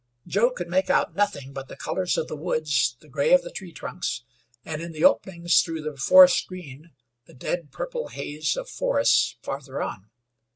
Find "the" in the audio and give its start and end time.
1.67-1.75, 2.27-2.35, 3.01-3.07, 3.43-3.51, 4.93-5.03, 5.83-5.95, 7.27-7.35